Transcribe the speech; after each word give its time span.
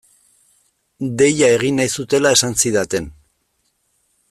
Deia 1.19 1.51
egin 1.59 1.77
nahi 1.81 1.93
zutela 1.99 2.33
esan 2.39 2.59
zidaten. 2.65 3.13